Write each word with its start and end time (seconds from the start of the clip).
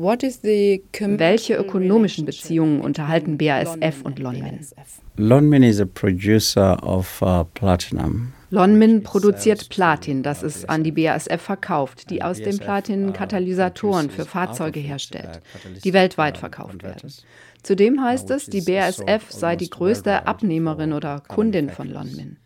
Welche 0.00 1.54
ökonomischen 1.56 2.24
Beziehungen 2.24 2.80
unterhalten 2.80 3.36
BASF 3.36 4.02
und 4.02 4.18
Lonmin? 4.18 4.60
Lonmin 5.16 5.62
is 5.62 5.80
a 5.80 5.84
producer 5.84 6.82
of 6.82 7.20
uh, 7.20 7.44
platinum. 7.54 8.32
Lonmin 8.50 9.02
produziert 9.02 9.68
Platin, 9.68 10.22
das 10.22 10.42
es 10.42 10.64
an 10.68 10.82
die 10.82 10.90
BASF 10.90 11.40
verkauft, 11.40 12.10
die 12.10 12.22
aus 12.22 12.38
dem 12.38 12.58
Platin 12.58 13.12
Katalysatoren 13.12 14.10
für 14.10 14.24
Fahrzeuge 14.24 14.80
herstellt, 14.80 15.40
die 15.84 15.92
weltweit 15.92 16.36
verkauft 16.38 16.82
werden. 16.82 17.12
Zudem 17.62 18.02
heißt 18.02 18.30
es, 18.30 18.46
die 18.46 18.62
BASF 18.62 19.30
sei 19.30 19.54
die 19.54 19.70
größte 19.70 20.26
Abnehmerin 20.26 20.92
oder 20.92 21.22
Kundin 21.28 21.68
von 21.68 21.88
Lonmin. 21.88 22.38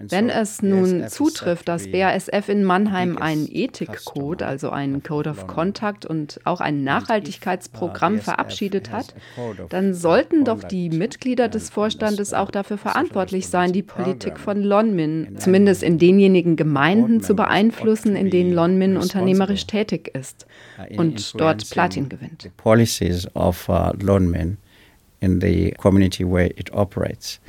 Wenn 0.00 0.30
es 0.30 0.62
nun 0.62 1.08
zutrifft, 1.08 1.68
dass 1.68 1.90
BASF 1.90 2.48
in 2.48 2.64
Mannheim 2.64 3.18
einen 3.18 3.48
Ethikcode, 3.50 4.42
also 4.42 4.70
einen 4.70 5.02
Code 5.02 5.30
of 5.30 5.46
Contact 5.46 6.06
und 6.06 6.40
auch 6.44 6.60
ein 6.60 6.84
Nachhaltigkeitsprogramm 6.84 8.20
verabschiedet 8.20 8.90
hat, 8.90 9.14
dann 9.70 9.94
sollten 9.94 10.44
doch 10.44 10.62
die 10.62 10.90
Mitglieder 10.90 11.48
des 11.48 11.70
Vorstandes 11.70 12.34
auch 12.34 12.50
dafür 12.50 12.78
verantwortlich 12.78 13.48
sein, 13.48 13.72
die 13.72 13.82
Politik 13.82 14.38
von 14.38 14.62
Lonmin, 14.62 15.36
zumindest 15.38 15.82
in 15.82 15.98
denjenigen 15.98 16.56
Gemeinden 16.56 17.20
zu 17.20 17.34
beeinflussen, 17.34 18.16
in 18.16 18.30
denen 18.30 18.52
Lonmin 18.52 18.96
unternehmerisch 18.96 19.66
tätig 19.66 20.10
ist 20.14 20.46
und 20.96 21.38
dort 21.40 21.68
Platin 21.70 22.08
gewinnt. 22.08 22.50
Uh, 23.68 23.92
Lonmin 24.00 24.58
in 25.20 25.40
the 25.40 25.72
community 25.78 26.24
where 26.24 26.50
it 26.56 26.70
operates. 26.72 27.40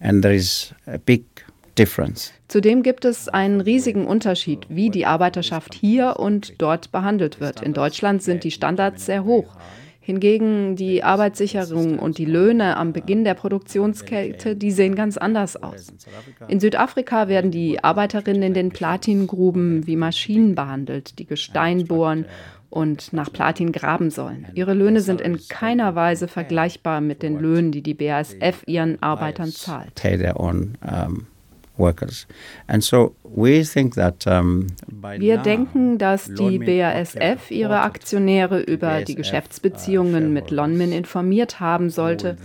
And 0.00 0.22
there 0.22 0.34
is 0.34 0.72
a 0.86 0.98
big 0.98 1.43
difference. 1.78 2.32
Zudem 2.48 2.82
gibt 2.82 3.04
es 3.04 3.28
einen 3.28 3.60
riesigen 3.60 4.06
Unterschied, 4.06 4.66
wie 4.68 4.90
die 4.90 5.06
Arbeiterschaft 5.06 5.74
hier 5.74 6.16
und 6.18 6.54
dort 6.58 6.92
behandelt 6.92 7.40
wird. 7.40 7.62
In 7.62 7.72
Deutschland 7.72 8.22
sind 8.22 8.44
die 8.44 8.50
Standards 8.50 9.06
sehr 9.06 9.24
hoch. 9.24 9.56
Hingegen 10.00 10.76
die 10.76 11.02
Arbeitssicherung 11.02 11.98
und 11.98 12.18
die 12.18 12.26
Löhne 12.26 12.76
am 12.76 12.92
Beginn 12.92 13.24
der 13.24 13.32
Produktionskette, 13.32 14.54
die 14.54 14.70
sehen 14.70 14.96
ganz 14.96 15.16
anders 15.16 15.56
aus. 15.56 15.94
In 16.46 16.60
Südafrika 16.60 17.28
werden 17.28 17.50
die 17.50 17.82
Arbeiterinnen 17.82 18.42
in 18.42 18.52
den 18.52 18.68
Platingruben 18.68 19.86
wie 19.86 19.96
Maschinen 19.96 20.54
behandelt, 20.54 21.18
die 21.18 21.24
Gestein 21.24 21.86
bohren 21.86 22.26
und 22.68 23.14
nach 23.14 23.32
Platin 23.32 23.72
graben 23.72 24.10
sollen. 24.10 24.48
Ihre 24.54 24.74
Löhne 24.74 25.00
sind 25.00 25.22
in 25.22 25.38
keiner 25.48 25.94
Weise 25.94 26.28
vergleichbar 26.28 27.00
mit 27.00 27.22
den 27.22 27.38
Löhnen, 27.38 27.72
die 27.72 27.82
die 27.82 27.94
BASF 27.94 28.62
ihren 28.66 29.02
Arbeitern 29.02 29.50
zahlt 29.50 30.04
workers. 31.76 32.26
And 32.66 32.82
so 32.82 33.14
we 33.24 33.64
think 33.64 33.94
that 33.94 34.26
um, 34.26 34.68
Wir 35.18 35.38
denken, 35.38 35.98
dass 35.98 36.32
die 36.32 36.58
BASF 36.58 37.50
ihre 37.50 37.80
Aktionäre 37.80 38.60
über 38.60 39.02
die 39.02 39.14
uh, 39.14 39.16
Geschäftsbeziehungen 39.16 40.32
mit 40.32 40.50
Lonmin 40.50 40.92
informiert 40.92 41.58
haben 41.60 41.90
sollte, 41.90 42.36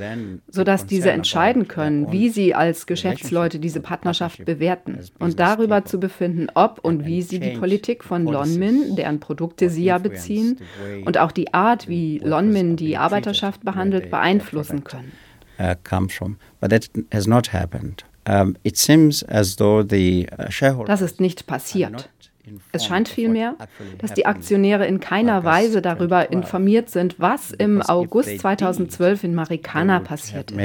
sodass 0.47 0.86
diese 0.86 1.11
entscheiden 1.11 1.67
können, 1.67 2.11
wie 2.11 2.30
sie 2.30 2.55
als 2.55 2.88
Geschäftsleute 2.88 3.59
diese 3.59 3.81
Partnerschaft 3.81 4.45
bewerten 4.45 4.99
und 5.19 5.39
darüber 5.39 5.86
zu 5.86 5.99
befinden, 5.99 6.47
ob 6.55 6.80
und 6.83 7.05
wie 7.05 7.21
sie 7.21 7.39
die 7.39 7.52
Politik 7.52 8.03
von 8.03 8.25
Lonmin, 8.25 8.95
deren 8.95 9.19
Produkte 9.19 9.69
sie 9.69 9.86
ja 9.86 9.97
beziehen, 9.97 10.58
und 11.05 11.17
auch 11.17 11.31
die 11.31 11.53
Art, 11.53 11.88
wie 11.88 12.19
Lonmin 12.19 12.75
die 12.75 12.97
Arbeiterschaft 12.97 13.64
behandelt, 13.64 14.09
beeinflussen 14.09 14.83
können. 14.83 15.11
Uh, 15.59 15.75
come 15.83 16.08
from. 16.08 16.38
But 16.61 16.69
that 16.71 16.89
has 17.11 17.27
not 17.27 17.52
happened. 17.52 18.05
Uh, 18.30 18.53
das 20.85 21.02
ist 21.02 21.19
nicht 21.19 21.47
passiert. 21.47 22.09
Es 22.71 22.86
scheint 22.86 23.09
vielmehr, 23.09 23.55
dass 23.99 24.13
die 24.13 24.25
Aktionäre 24.25 24.88
in 24.88 24.99
keiner 24.99 25.44
Weise 25.44 25.81
darüber 25.81 26.31
informiert 26.31 26.89
sind, 26.89 27.19
was 27.19 27.52
im 27.52 27.81
August 27.81 28.39
2012 28.39 29.23
in 29.23 29.36
Marikana 29.36 29.99
passiert 29.99 30.52
ist. 30.52 30.58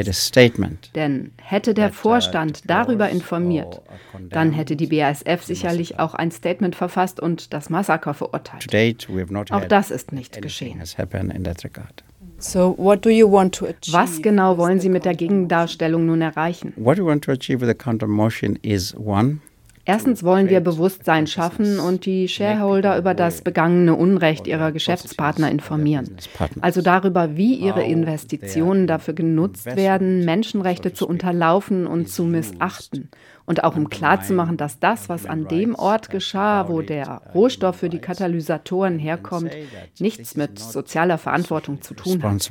Denn 0.95 1.33
hätte 1.43 1.75
der 1.75 1.91
uh, 1.91 1.93
Vorstand 1.93 2.71
darüber 2.71 3.09
informiert, 3.11 3.83
dann 4.31 4.53
hätte 4.53 4.77
die 4.77 4.87
BASF 4.87 5.43
sicherlich 5.43 5.99
auch 5.99 6.15
ein 6.15 6.31
Statement 6.31 6.75
verfasst 6.75 7.21
und 7.21 7.53
das 7.53 7.69
Massaker 7.71 8.15
verurteilt. 8.15 8.63
Auch 9.51 9.65
das 9.69 9.91
ist 9.91 10.13
nicht 10.13 10.41
geschehen. 10.41 10.81
Was 13.93 14.21
genau 14.23 14.59
wollen 14.59 14.81
Sie 14.81 14.89
mit 14.89 15.05
der 15.05 15.15
Gegendarstellung 15.15 16.07
nun 16.07 16.21
erreichen? 16.21 16.73
Erstens 19.87 20.23
wollen 20.23 20.49
wir 20.49 20.61
Bewusstsein 20.61 21.27
schaffen 21.27 21.79
und 21.79 22.07
die 22.07 22.27
Shareholder 22.29 22.97
über 22.97 23.13
das 23.13 23.43
begangene 23.43 23.95
Unrecht 23.95 24.47
ihrer 24.47 24.73
Geschäftspartner 24.73 25.51
informieren. 25.51 26.17
Also 26.61 26.81
darüber, 26.81 27.37
wie 27.37 27.55
ihre 27.55 27.85
Investitionen 27.85 28.87
dafür 28.87 29.13
genutzt 29.15 29.77
werden, 29.77 30.25
Menschenrechte 30.25 30.95
zu 30.95 31.07
unterlaufen 31.07 31.87
und 31.87 32.09
zu 32.09 32.25
missachten. 32.25 33.11
Und 33.47 33.63
auch 33.63 33.77
um 33.77 33.91
klarzumachen, 33.91 34.57
dass 34.57 34.79
das, 34.79 35.11
was 35.11 35.27
an 35.27 35.49
dem 35.49 35.75
Ort 35.75 36.09
geschah, 36.09 36.69
wo 36.69 36.81
der 36.81 37.21
Rohstoff 37.35 37.77
für 37.77 37.91
die 37.91 37.99
Katalysatoren 37.99 38.99
herkommt, 38.99 39.51
nichts 39.99 40.35
mit 40.35 40.59
sozialer 40.59 41.19
Verantwortung 41.19 41.83
zu 41.83 41.93
tun 41.93 42.23
hat. 42.23 42.51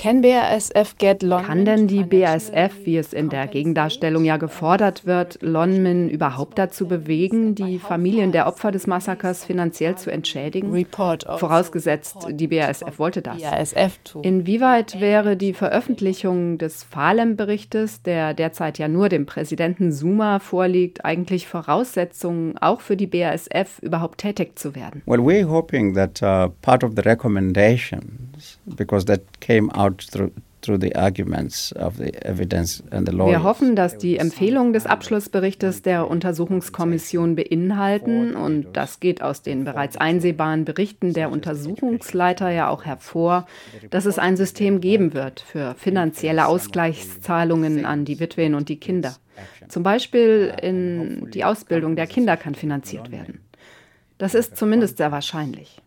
Kann 0.00 0.22
denn 0.22 1.88
die 1.88 2.04
BASF, 2.04 2.72
wie 2.84 2.98
es 2.98 3.12
in 3.12 3.30
der 3.30 3.48
Gegendarstellung 3.48 4.24
ja 4.24 4.36
gefordert 4.36 5.06
wird, 5.06 5.38
Lonmin 5.42 6.08
überhaupt 6.08 6.56
dazu 6.56 6.86
bewegen, 6.86 7.56
die 7.56 7.80
Familien 7.80 8.30
der 8.30 8.46
Opfer 8.46 8.70
des 8.70 8.86
Massakers 8.86 9.44
finanziell 9.44 9.96
zu 9.96 10.12
entschädigen? 10.12 10.86
Vorausgesetzt, 10.92 12.28
die 12.30 12.46
BASF 12.46 12.98
wollte 12.98 13.22
das. 13.22 13.74
Inwieweit 14.22 15.00
wäre 15.00 15.36
die 15.36 15.52
Veröffentlichung 15.52 16.58
des 16.58 16.84
Falem-Berichtes, 16.84 18.02
der 18.02 18.34
derzeit 18.34 18.78
ja 18.78 18.86
nur 18.86 19.08
dem 19.08 19.26
Präsidenten 19.26 19.90
Zuma 19.90 20.38
vorliegt, 20.38 21.04
eigentlich 21.04 21.48
Voraussetzung 21.48 22.56
auch 22.58 22.82
für 22.82 22.96
die 22.96 23.08
BASF 23.08 23.80
überhaupt 23.82 24.18
tätig 24.18 24.56
zu 24.60 24.76
werden? 24.76 25.02
Well, 25.06 25.20
we're 25.20 25.48
hoping 25.48 25.94
that 25.94 26.22
uh, 26.22 26.50
part 26.62 26.84
of 26.84 26.92
the 26.94 27.02
recommendations, 27.02 28.27
because 28.76 29.06
that 29.06 29.20
came 29.40 29.70
out 29.74 30.06
wir 33.30 33.42
hoffen, 33.42 33.76
dass 33.76 33.96
die 33.96 34.16
Empfehlungen 34.16 34.72
des 34.72 34.86
Abschlussberichtes 34.86 35.82
der 35.82 36.08
Untersuchungskommission 36.08 37.36
beinhalten, 37.36 38.34
und 38.34 38.72
das 38.72 39.00
geht 39.00 39.22
aus 39.22 39.42
den 39.42 39.64
bereits 39.64 39.96
einsehbaren 39.96 40.64
Berichten 40.64 41.12
der 41.12 41.30
Untersuchungsleiter 41.30 42.50
ja 42.50 42.68
auch 42.68 42.84
hervor, 42.84 43.46
dass 43.90 44.04
es 44.04 44.18
ein 44.18 44.36
System 44.36 44.80
geben 44.80 45.14
wird 45.14 45.40
für 45.40 45.74
finanzielle 45.76 46.46
Ausgleichszahlungen 46.46 47.84
an 47.84 48.04
die 48.04 48.18
Witwen 48.20 48.54
und 48.54 48.68
die 48.68 48.80
Kinder. 48.80 49.16
Zum 49.68 49.84
Beispiel 49.84 50.52
in 50.60 51.30
die 51.30 51.44
Ausbildung 51.44 51.94
der 51.94 52.08
Kinder 52.08 52.36
kann 52.36 52.54
finanziert 52.54 53.12
werden. 53.12 53.40
Das 54.18 54.34
ist 54.34 54.56
zumindest 54.56 54.96
sehr 54.96 55.12
wahrscheinlich. 55.12 55.80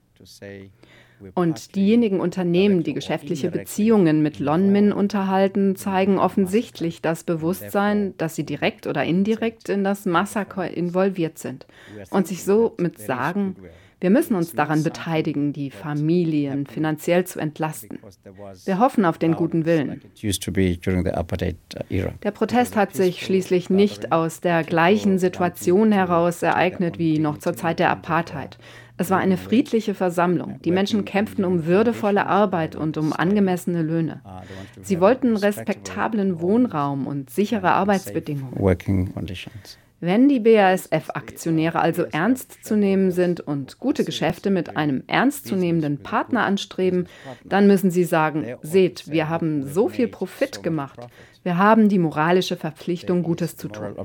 Und 1.33 1.75
diejenigen 1.75 2.19
Unternehmen, 2.19 2.83
die 2.83 2.93
geschäftliche 2.93 3.51
Beziehungen 3.51 4.21
mit 4.21 4.39
Lonmin 4.39 4.91
unterhalten, 4.91 5.75
zeigen 5.75 6.17
offensichtlich 6.17 7.01
das 7.01 7.23
Bewusstsein, 7.23 8.15
dass 8.17 8.35
sie 8.35 8.45
direkt 8.45 8.87
oder 8.87 9.03
indirekt 9.03 9.69
in 9.69 9.83
das 9.83 10.05
Massaker 10.05 10.69
involviert 10.69 11.37
sind 11.37 11.65
und 12.09 12.27
sich 12.27 12.43
so 12.43 12.75
mit 12.77 12.99
sagen, 12.99 13.55
wir 14.01 14.09
müssen 14.09 14.33
uns 14.33 14.53
daran 14.53 14.83
beteiligen, 14.83 15.53
die 15.53 15.69
Familien 15.69 16.65
finanziell 16.65 17.25
zu 17.25 17.39
entlasten. 17.39 17.99
Wir 18.65 18.79
hoffen 18.79 19.05
auf 19.05 19.19
den 19.19 19.35
guten 19.35 19.65
Willen. 19.65 20.01
Der 22.23 22.31
Protest 22.31 22.75
hat 22.75 22.95
sich 22.95 23.23
schließlich 23.23 23.69
nicht 23.69 24.11
aus 24.11 24.41
der 24.41 24.63
gleichen 24.63 25.19
Situation 25.19 25.91
heraus 25.91 26.41
ereignet 26.41 26.97
wie 26.97 27.19
noch 27.19 27.38
zur 27.38 27.55
Zeit 27.55 27.77
der 27.77 27.91
Apartheid. 27.91 28.57
Es 29.01 29.09
war 29.09 29.17
eine 29.17 29.38
friedliche 29.38 29.95
Versammlung. 29.95 30.59
Die 30.63 30.69
Menschen 30.69 31.06
kämpften 31.06 31.44
um 31.44 31.66
würdevolle 31.66 32.28
Arbeit 32.28 32.75
und 32.75 32.97
um 32.97 33.13
angemessene 33.13 33.81
Löhne. 33.81 34.21
Sie 34.83 35.00
wollten 35.00 35.36
respektablen 35.36 36.39
Wohnraum 36.39 37.07
und 37.07 37.31
sichere 37.31 37.71
Arbeitsbedingungen. 37.71 38.53
Wenn 40.01 40.30
die 40.30 40.39
BASF-Aktionäre 40.39 41.80
also 41.80 42.03
ernst 42.03 42.63
zu 42.63 42.75
nehmen 42.75 43.09
sind 43.09 43.39
und 43.39 43.80
gute 43.80 44.06
Geschäfte 44.06 44.51
mit 44.51 44.77
einem 44.77 45.03
ernstzunehmenden 45.07 46.03
Partner 46.03 46.45
anstreben, 46.45 47.07
dann 47.44 47.65
müssen 47.65 47.89
sie 47.89 48.03
sagen, 48.03 48.45
seht, 48.62 49.09
wir 49.09 49.30
haben 49.30 49.65
so 49.65 49.89
viel 49.89 50.09
Profit 50.09 50.62
gemacht. 50.62 51.00
Wir 51.42 51.57
haben 51.57 51.89
die 51.89 51.98
moralische 51.98 52.56
Verpflichtung, 52.56 53.24
Gutes 53.24 53.57
zu 53.57 53.68
tun. 53.68 53.95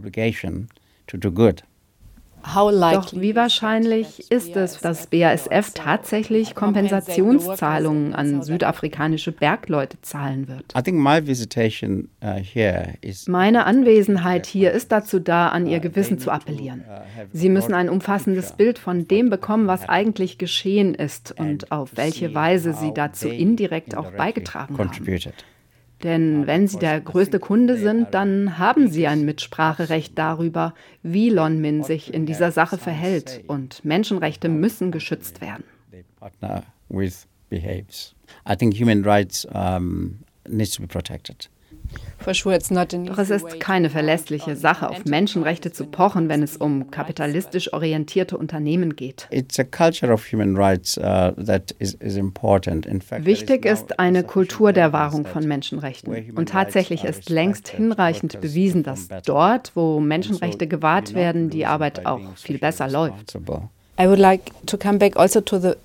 Doch 3.13 3.21
wie 3.21 3.35
wahrscheinlich 3.35 4.31
ist 4.31 4.57
es, 4.57 4.81
dass 4.81 5.09
BASF 5.09 5.73
tatsächlich 5.75 6.55
Kompensationszahlungen 6.55 8.15
an 8.15 8.43
südafrikanische 8.43 9.33
Bergleute 9.33 10.01
zahlen 10.03 10.49
wird? 10.49 10.75
Uh, 10.75 10.81
Meine 13.27 13.67
Anwesenheit 13.67 14.47
hier 14.47 14.73
ist 14.73 14.93
dazu 14.93 15.19
da, 15.19 15.49
an 15.49 15.67
ihr 15.67 15.81
Gewissen 15.81 16.19
zu 16.19 16.31
appellieren. 16.31 16.85
Sie 17.33 17.49
müssen 17.49 17.75
ein 17.75 17.89
umfassendes 17.91 18.53
Bild 18.53 18.79
von 18.79 19.09
dem 19.09 19.29
bekommen, 19.31 19.67
was 19.67 19.89
eigentlich 19.89 20.39
geschehen 20.39 20.95
ist 20.95 21.35
und 21.39 21.73
auf 21.73 21.97
welche 21.97 22.35
Weise 22.35 22.73
sie 22.75 22.93
dazu 22.95 23.29
indirekt 23.29 23.97
auch 23.97 24.13
beigetragen 24.13 24.79
haben. 24.79 24.91
Denn 26.03 26.47
wenn 26.47 26.69
Sie 26.69 26.79
der 26.79 27.01
größte 27.01 27.39
Kunde 27.39 27.79
sind, 27.79 28.09
dann 28.13 28.59
haben 28.59 28.89
Sie 28.89 29.07
ein 29.07 29.25
Mitspracherecht 29.25 30.19
darüber, 30.19 30.75
wie 31.03 31.31
Lonmin 31.31 31.83
sich 31.85 32.13
in 32.13 32.27
dieser 32.27 32.53
Sache 32.53 32.77
verhält. 32.77 33.45
Und 33.47 33.85
Menschenrechte 33.85 34.49
müssen 34.49 34.91
geschützt 34.91 35.41
werden. 35.41 35.65
I 38.49 38.57
think 38.57 38.75
human 38.75 39.05
rights 39.05 39.47
um, 39.47 40.19
needs 40.49 40.73
to 40.73 40.83
be 40.83 40.89
protected. 40.89 41.49
Doch 42.27 43.19
es 43.19 43.31
ist 43.31 43.61
keine 43.61 43.89
verlässliche 43.89 44.57
Sache, 44.57 44.91
auf 44.91 45.05
Menschenrechte 45.05 45.71
zu 45.71 45.87
pochen, 45.87 46.29
wenn 46.29 46.43
es 46.43 46.57
um 46.57 46.91
kapitalistisch 46.91 47.73
orientierte 47.73 48.37
Unternehmen 48.37 48.97
geht. 48.97 49.29
Uh, 49.31 49.43
Wichtig 53.19 53.65
ist 53.65 53.99
eine 54.01 54.25
Kultur 54.25 54.73
der 54.73 54.93
Wahrung 54.93 55.25
von 55.25 55.47
Menschenrechten. 55.47 56.33
Und 56.35 56.49
tatsächlich 56.49 57.05
ist 57.05 57.31
längst 57.31 57.69
hinreichend 57.69 58.41
bewiesen, 58.41 58.83
dass 58.83 59.09
dort, 59.25 59.73
wo 59.75 60.01
Menschenrechte 60.01 60.67
gewahrt 60.67 61.15
werden, 61.15 61.51
die 61.51 61.67
Arbeit 61.67 62.07
auch 62.07 62.37
viel 62.37 62.59
besser 62.59 62.89
läuft. 62.89 63.39
Also 63.99 64.15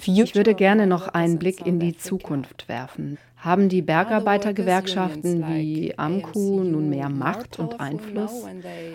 ich 0.05 0.35
würde 0.35 0.53
gerne 0.53 0.87
noch 0.87 1.07
einen 1.07 1.39
Blick 1.39 1.65
in 1.65 1.79
die 1.79 1.95
Zukunft 1.95 2.67
werfen. 2.67 3.17
Haben 3.37 3.69
die 3.69 3.81
Bergarbeitergewerkschaften 3.81 5.47
wie 5.47 5.97
AMCU 5.97 6.63
nun 6.63 6.89
mehr 6.89 7.09
Macht 7.09 7.57
und 7.57 7.79
Einfluss? 7.79 8.45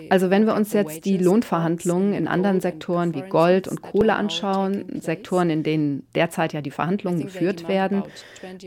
Also 0.09 0.29
wenn 0.29 0.45
wir 0.45 0.55
uns 0.55 0.71
jetzt 0.71 1.03
die 1.03 1.17
Lohnverhandlungen 1.17 2.13
in 2.13 2.29
anderen 2.29 2.61
Sektoren 2.61 3.13
wie 3.13 3.23
Gold 3.23 3.67
und 3.67 3.81
Kohle 3.81 4.15
anschauen, 4.15 5.01
Sektoren, 5.01 5.49
in 5.49 5.63
denen 5.63 6.07
derzeit 6.15 6.53
ja 6.53 6.61
die 6.61 6.71
Verhandlungen 6.71 7.23
geführt 7.23 7.67
werden, 7.67 8.03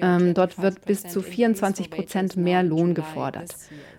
ähm, 0.03 0.35
dort 0.35 0.61
wird 0.61 0.85
bis 0.85 1.05
zu 1.05 1.23
24 1.23 1.89
Prozent 1.89 2.37
mehr 2.37 2.63
Lohn 2.63 2.93
gefordert. 2.93 3.55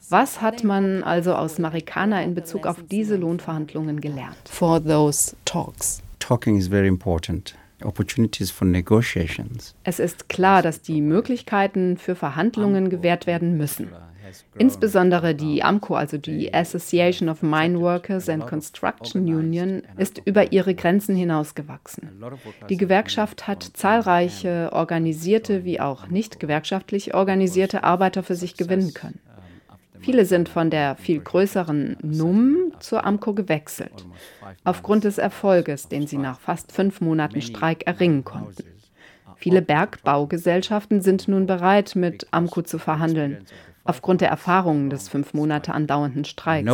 Was 0.08 0.40
hat 0.40 0.64
man 0.64 1.02
also 1.02 1.34
aus 1.34 1.58
Marikana 1.58 2.22
in 2.22 2.36
Bezug 2.36 2.68
auf 2.68 2.78
diese 2.92 3.16
Lohnverhandlungen 3.16 4.02
gelernt? 4.02 4.38
For 4.46 4.84
those 4.84 5.36
talks. 5.46 6.04
Talking 6.32 6.56
is 6.56 6.70
very 6.70 6.88
important. 6.88 7.56
Es 9.84 10.00
ist 10.00 10.30
klar, 10.30 10.62
dass 10.62 10.82
die 10.82 11.02
Möglichkeiten 11.02 11.98
für 11.98 12.16
Verhandlungen 12.16 12.90
gewährt 12.90 13.28
werden 13.28 13.58
müssen. 13.58 13.90
Insbesondere 14.58 15.36
die 15.36 15.62
AMCO, 15.62 15.96
also 15.96 16.18
die 16.18 16.54
Association 16.54 17.28
of 17.28 17.42
Mine 17.42 17.82
Workers 17.82 18.30
and 18.30 18.48
Construction 18.48 19.24
Union, 19.24 19.84
ist 19.98 20.22
über 20.24 20.54
ihre 20.54 20.74
Grenzen 20.74 21.18
hinausgewachsen. 21.18 22.24
Die 22.70 22.78
Gewerkschaft 22.78 23.50
hat 23.50 23.64
zahlreiche 23.74 24.70
organisierte 24.72 25.66
wie 25.66 25.82
auch 25.82 26.08
nicht 26.08 26.40
gewerkschaftlich 26.40 27.14
organisierte 27.14 27.84
Arbeiter 27.84 28.24
für 28.24 28.36
sich 28.36 28.56
gewinnen 28.56 28.94
können. 28.94 29.20
Viele 30.02 30.26
sind 30.26 30.50
von 30.50 30.70
der 30.70 30.96
viel 30.96 31.20
größeren 31.20 31.98
NUM 32.02 32.74
zur 32.80 33.06
AMCO 33.06 33.34
gewechselt, 33.34 34.06
aufgrund 34.64 35.04
des 35.04 35.18
Erfolges, 35.18 35.88
den 35.88 36.08
sie 36.08 36.18
nach 36.18 36.40
fast 36.40 36.72
fünf 36.72 37.02
Monaten 37.02 37.42
Streik 37.42 37.86
erringen 37.86 38.24
konnten. 38.24 38.64
Viele 39.36 39.62
Bergbaugesellschaften 39.62 41.02
sind 41.02 41.28
nun 41.28 41.46
bereit, 41.46 41.96
mit 41.96 42.28
AMCO 42.32 42.62
zu 42.62 42.78
verhandeln, 42.78 43.46
aufgrund 43.84 44.22
der 44.22 44.30
Erfahrungen 44.30 44.90
des 44.90 45.10
fünf 45.10 45.34
Monate 45.34 45.74
andauernden 45.74 46.26
Streiks. 46.26 46.66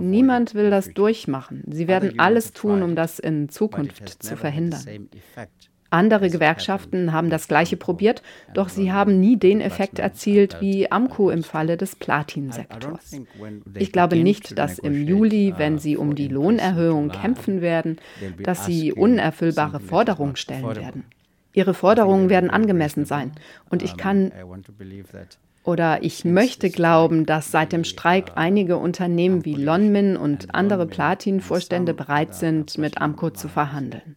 Niemand 0.00 0.54
will 0.54 0.70
das 0.70 0.92
durchmachen. 0.92 1.64
Sie 1.70 1.88
werden 1.88 2.18
alles 2.18 2.52
tun, 2.52 2.82
um 2.82 2.94
das 2.94 3.18
in 3.18 3.48
Zukunft 3.48 4.22
zu 4.22 4.36
verhindern. 4.36 5.08
Andere 5.92 6.30
Gewerkschaften 6.30 7.12
haben 7.12 7.28
das 7.28 7.48
Gleiche 7.48 7.76
probiert, 7.76 8.22
doch 8.54 8.70
sie 8.70 8.92
haben 8.92 9.20
nie 9.20 9.36
den 9.36 9.60
Effekt 9.60 9.98
erzielt 9.98 10.56
wie 10.60 10.90
AMCO 10.90 11.30
im 11.30 11.42
Falle 11.42 11.76
des 11.76 11.96
Platinsektors. 11.96 13.20
Ich 13.74 13.92
glaube 13.92 14.16
nicht, 14.16 14.58
dass 14.58 14.78
im 14.78 15.06
Juli, 15.06 15.54
wenn 15.58 15.78
sie 15.78 15.98
um 15.98 16.14
die 16.14 16.28
Lohnerhöhung 16.28 17.10
kämpfen 17.10 17.60
werden, 17.60 17.98
dass 18.42 18.64
sie 18.64 18.92
unerfüllbare 18.92 19.80
Forderungen 19.80 20.36
stellen 20.36 20.76
werden. 20.76 21.04
Ihre 21.52 21.74
Forderungen 21.74 22.30
werden 22.30 22.48
angemessen 22.48 23.04
sein. 23.04 23.32
Und 23.68 23.82
ich 23.82 23.98
kann 23.98 24.32
oder 25.64 26.02
ich 26.02 26.24
möchte 26.24 26.70
glauben, 26.70 27.24
dass 27.24 27.50
seit 27.50 27.72
dem 27.72 27.84
Streik 27.84 28.32
einige 28.34 28.78
Unternehmen 28.78 29.44
wie 29.44 29.54
Lonmin 29.54 30.16
und 30.16 30.54
andere 30.54 30.86
Platin-Vorstände 30.86 31.94
bereit 31.94 32.34
sind, 32.34 32.78
mit 32.78 33.00
Amco 33.00 33.30
zu 33.30 33.48
verhandeln. 33.48 34.16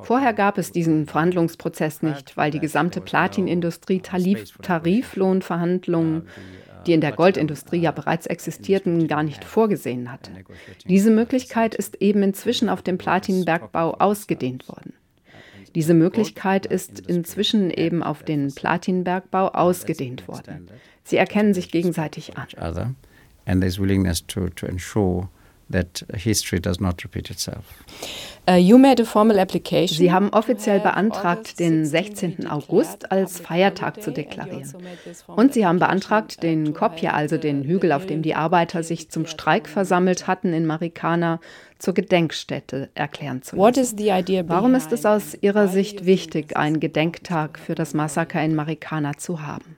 Vorher 0.00 0.32
gab 0.32 0.56
es 0.58 0.70
diesen 0.70 1.06
Verhandlungsprozess 1.06 2.02
nicht, 2.02 2.36
weil 2.36 2.50
die 2.50 2.60
gesamte 2.60 3.00
Platinindustrie 3.00 4.00
Tarif 4.00 4.56
Tariflohnverhandlungen 4.62 6.28
die 6.86 6.92
in 6.92 7.00
der 7.00 7.12
Goldindustrie 7.12 7.80
ja 7.80 7.90
bereits 7.92 8.26
existierten, 8.26 9.08
gar 9.08 9.22
nicht 9.22 9.44
vorgesehen 9.44 10.12
hatte. 10.12 10.30
Diese 10.86 11.10
Möglichkeit 11.10 11.74
ist 11.74 11.96
eben 12.02 12.22
inzwischen 12.22 12.68
auf 12.68 12.82
dem 12.82 12.98
Platinbergbau 12.98 13.94
ausgedehnt 13.94 14.68
worden. 14.68 14.92
Diese 15.74 15.94
Möglichkeit 15.94 16.66
ist 16.66 17.00
inzwischen 17.00 17.70
eben 17.70 18.02
auf 18.02 18.22
den 18.22 18.54
Platinbergbau 18.54 19.48
ausgedehnt 19.48 20.28
worden. 20.28 20.68
Sie 21.02 21.16
erkennen 21.16 21.52
sich 21.52 21.70
gegenseitig 21.70 22.36
an. 22.36 22.46
Uh, 28.46 29.86
Sie 29.86 30.12
haben 30.12 30.28
offiziell 30.30 30.80
beantragt, 30.80 31.58
den 31.58 31.86
16. 31.86 32.46
August 32.46 33.10
als 33.10 33.40
Feiertag 33.40 34.02
zu 34.02 34.10
deklarieren. 34.10 34.74
Und 35.26 35.54
Sie 35.54 35.66
haben 35.66 35.78
beantragt, 35.78 36.42
den 36.42 36.74
Kopje, 36.74 37.14
also 37.14 37.38
den 37.38 37.64
Hügel, 37.64 37.92
auf 37.92 38.04
dem 38.06 38.20
die 38.20 38.34
Arbeiter 38.34 38.82
sich 38.82 39.10
zum 39.10 39.26
Streik 39.26 39.68
versammelt 39.68 40.26
hatten 40.26 40.52
in 40.52 40.66
Marikana, 40.66 41.40
zur 41.84 41.94
Gedenkstätte 41.94 42.88
erklären 42.94 43.42
zu 43.42 43.56
lassen. 43.56 44.48
Warum 44.48 44.74
ist 44.74 44.92
es 44.92 45.04
aus 45.04 45.36
Ihrer 45.40 45.68
Sicht 45.68 46.06
wichtig, 46.06 46.56
einen 46.56 46.80
Gedenktag 46.80 47.58
für 47.58 47.74
das 47.74 47.92
Massaker 47.94 48.42
in 48.42 48.54
Marikana 48.54 49.18
zu 49.18 49.42
haben? 49.42 49.76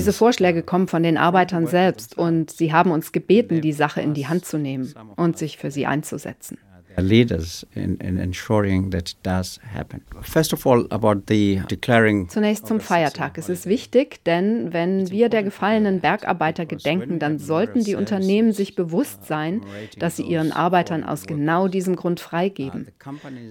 Diese 0.00 0.12
Vorschläge 0.12 0.62
kommen 0.62 0.88
von 0.88 1.02
den 1.02 1.16
Arbeitern 1.16 1.66
selbst 1.66 2.18
und 2.18 2.50
sie 2.50 2.72
haben 2.72 2.90
uns 2.90 3.12
gebeten, 3.12 3.55
die 3.60 3.72
Sache 3.72 4.00
in 4.00 4.14
die 4.14 4.26
Hand 4.26 4.44
zu 4.44 4.58
nehmen 4.58 4.92
und 5.16 5.38
sich 5.38 5.58
für 5.58 5.70
sie 5.70 5.86
einzusetzen 5.86 6.58
leaders 7.02 7.66
in, 7.74 7.96
in 7.96 8.18
ensuring 8.18 8.90
that 8.90 9.14
does 9.22 9.60
happen. 9.74 10.02
First 10.22 10.52
of 10.52 10.66
all, 10.66 10.86
about 10.90 11.22
the 11.28 11.62
declaring 11.68 12.28
Zunächst 12.28 12.66
zum 12.66 12.80
Feiertag. 12.80 13.38
Es 13.38 13.48
ist 13.48 13.66
wichtig, 13.66 14.24
denn 14.24 14.72
wenn 14.72 15.10
wir 15.10 15.28
der 15.28 15.42
gefallenen 15.42 16.00
Bergarbeiter 16.00 16.66
gedenken, 16.66 17.18
dann 17.18 17.38
sollten 17.38 17.84
die 17.84 17.94
Unternehmen 17.94 18.52
sich 18.52 18.74
bewusst 18.74 19.26
sein, 19.26 19.62
dass 19.98 20.16
sie 20.16 20.22
ihren 20.22 20.52
Arbeitern 20.52 21.04
aus 21.04 21.26
genau 21.26 21.68
diesem 21.68 21.96
Grund 21.96 22.20
freigeben. 22.20 22.88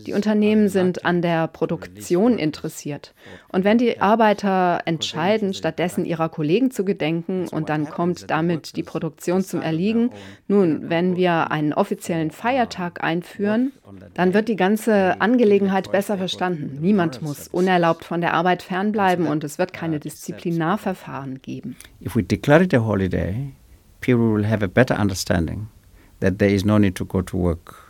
Die 0.05 0.13
Unternehmen 0.13 0.69
sind 0.69 1.05
an 1.05 1.21
der 1.21 1.47
Produktion 1.47 2.37
interessiert. 2.37 3.13
Und 3.49 3.63
wenn 3.63 3.77
die 3.77 4.01
Arbeiter 4.01 4.81
entscheiden, 4.85 5.53
stattdessen 5.53 6.05
ihrer 6.05 6.29
Kollegen 6.29 6.71
zu 6.71 6.83
gedenken 6.85 7.47
und 7.49 7.69
dann 7.69 7.89
kommt 7.89 8.29
damit 8.29 8.75
die 8.75 8.83
Produktion 8.83 9.43
zum 9.43 9.61
Erliegen, 9.61 10.09
nun, 10.47 10.89
wenn 10.89 11.15
wir 11.15 11.51
einen 11.51 11.73
offiziellen 11.73 12.31
Feiertag 12.31 13.03
einführen, 13.03 13.34
führen, 13.35 13.71
dann 14.13 14.33
wird 14.33 14.47
die 14.47 14.55
ganze 14.55 15.19
Angelegenheit 15.21 15.91
besser 15.91 16.17
verstanden. 16.17 16.79
Niemand 16.81 17.21
muss 17.21 17.47
unerlaubt 17.47 18.05
von 18.05 18.21
der 18.21 18.33
Arbeit 18.33 18.63
fernbleiben 18.63 19.27
und 19.27 19.43
es 19.43 19.57
wird 19.57 19.73
keine 19.73 19.99
Disziplinarverfahren 19.99 21.41
geben. 21.41 21.75
If 22.01 22.15
we 22.15 22.23
declare 22.23 22.63
it 22.63 22.73
a 22.73 22.79
holiday, 22.79 23.51
people 24.01 24.33
will 24.33 24.47
have 24.47 24.63
a 24.63 24.67
better 24.67 24.99
understanding 24.99 25.67
that 26.19 26.39
there 26.39 26.51
is 26.51 26.65
no 26.65 26.77
need 26.77 26.95
to 26.95 27.05
go 27.05 27.21
to 27.21 27.37
work. 27.37 27.84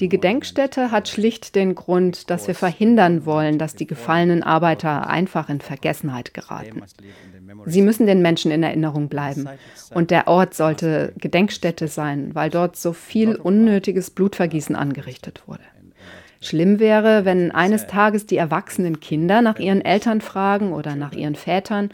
Die 0.00 0.08
Gedenkstätte 0.08 0.92
hat 0.92 1.08
schlicht 1.08 1.56
den 1.56 1.74
Grund, 1.74 2.30
dass 2.30 2.46
wir 2.46 2.54
verhindern 2.54 3.26
wollen, 3.26 3.58
dass 3.58 3.74
die 3.74 3.86
gefallenen 3.86 4.44
Arbeiter 4.44 5.08
einfach 5.08 5.48
in 5.48 5.60
Vergessenheit 5.60 6.32
geraten. 6.32 6.82
Sie 7.64 7.82
müssen 7.82 8.06
den 8.06 8.22
Menschen 8.22 8.52
in 8.52 8.62
Erinnerung 8.62 9.08
bleiben. 9.08 9.48
Und 9.92 10.12
der 10.12 10.28
Ort 10.28 10.54
sollte 10.54 11.14
Gedenkstätte 11.18 11.88
sein, 11.88 12.34
weil 12.34 12.50
dort 12.50 12.76
so 12.76 12.92
viel 12.92 13.34
unnötiges 13.34 14.10
Blutvergießen 14.10 14.76
angerichtet 14.76 15.42
wurde. 15.46 15.64
Schlimm 16.46 16.78
wäre, 16.78 17.24
wenn 17.24 17.50
eines 17.50 17.86
Tages 17.86 18.26
die 18.26 18.36
erwachsenen 18.36 19.00
Kinder 19.00 19.42
nach 19.42 19.58
ihren 19.58 19.84
Eltern 19.84 20.20
fragen 20.20 20.72
oder 20.72 20.96
nach 20.96 21.12
ihren 21.12 21.34
Vätern. 21.34 21.90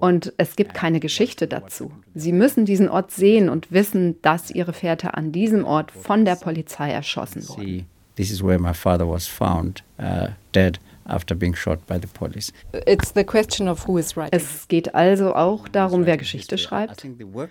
Und 0.00 0.32
es 0.36 0.56
gibt 0.56 0.74
keine 0.74 1.00
Geschichte 1.00 1.46
dazu. 1.46 1.90
Sie 2.14 2.32
müssen 2.32 2.64
diesen 2.64 2.88
Ort 2.88 3.10
sehen 3.10 3.48
und 3.48 3.72
wissen, 3.72 4.20
dass 4.22 4.50
ihre 4.50 4.72
Väter 4.72 5.16
an 5.16 5.32
diesem 5.32 5.64
Ort 5.64 5.90
von 5.90 6.24
der 6.24 6.36
Polizei 6.36 6.90
erschossen 6.90 7.48
wurden. 7.48 7.86
This 8.16 8.30
is 8.30 8.42
where 8.42 8.58
my 8.58 8.74
father 8.74 9.08
was 9.08 9.26
found, 9.26 9.82
uh, 9.98 10.28
dead 10.54 10.78
after 11.06 11.34
being 11.34 11.54
shot 11.54 11.86
by 11.86 11.98
the 12.00 12.06
police. 12.06 12.52
It's 12.86 13.12
the 13.12 13.24
question 13.24 13.68
of 13.68 13.86
who 13.86 13.98
is 13.98 14.16
writing. 14.16 14.38
Es 14.38 14.68
geht 14.68 14.94
also 14.94 15.34
auch 15.34 15.68
darum, 15.68 16.06
wer 16.06 16.16
Geschichte 16.16 16.58
schreibt. 16.58 17.04
Uh, 17.04 17.48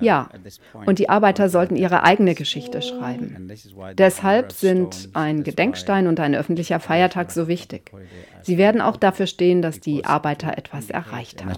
ja, 0.00 0.28
und 0.86 0.98
die 0.98 1.08
Arbeiter 1.08 1.48
sollten 1.48 1.76
ihre 1.76 2.02
eigene 2.02 2.34
Geschichte 2.34 2.82
schreiben. 2.82 3.50
Deshalb 3.94 4.52
sind 4.52 5.10
ein 5.14 5.42
Gedenkstein 5.44 6.06
und 6.06 6.20
ein 6.20 6.34
öffentlicher 6.34 6.80
Feiertag 6.80 7.30
so 7.30 7.48
wichtig. 7.48 7.92
Sie 8.42 8.58
werden 8.58 8.80
auch 8.80 8.96
dafür 8.96 9.26
stehen, 9.26 9.62
dass 9.62 9.80
die 9.80 10.04
Arbeiter 10.04 10.56
etwas 10.56 10.90
erreicht 10.90 11.44
haben. 11.44 11.54